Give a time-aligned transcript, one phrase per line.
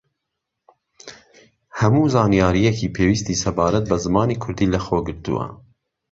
[1.79, 5.45] هەموو زانیارییەکی پێویستی سەبارەت بە زمانی کوردی لە خۆگرتووە